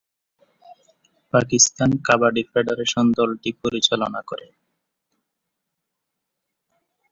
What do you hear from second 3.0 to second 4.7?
দলটি পরিচালনা করে।